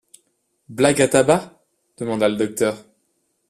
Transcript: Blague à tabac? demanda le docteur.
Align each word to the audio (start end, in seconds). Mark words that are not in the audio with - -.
Blague 0.67 1.03
à 1.03 1.07
tabac? 1.07 1.59
demanda 1.97 2.27
le 2.27 2.35
docteur. 2.35 2.75